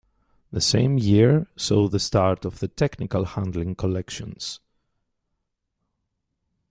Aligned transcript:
That 0.51 0.61
same 0.61 0.97
year 0.97 1.45
saw 1.55 1.87
the 1.87 1.99
start 1.99 2.43
of 2.43 2.57
the 2.57 2.67
technical 2.67 3.23
handling 3.23 3.75
collections. 3.75 4.59